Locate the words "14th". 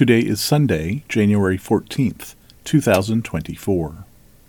1.58-2.34